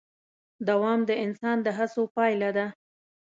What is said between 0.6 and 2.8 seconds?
دوام د انسان د هڅو پایله ده.